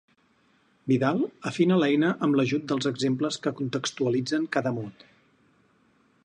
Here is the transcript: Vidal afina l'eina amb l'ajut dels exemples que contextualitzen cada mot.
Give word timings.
Vidal 0.91 1.19
afina 1.49 1.77
l'eina 1.83 2.09
amb 2.27 2.39
l'ajut 2.39 2.65
dels 2.71 2.89
exemples 2.93 3.39
que 3.45 3.53
contextualitzen 3.61 4.49
cada 4.57 4.73
mot. 4.81 5.07